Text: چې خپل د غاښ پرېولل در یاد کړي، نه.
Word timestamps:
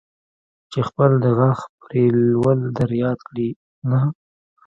چې 0.71 0.79
خپل 0.87 1.11
د 1.23 1.25
غاښ 1.37 1.59
پرېولل 1.81 2.61
در 2.77 2.91
یاد 3.03 3.19
کړي، 3.27 3.49
نه. 3.89 3.99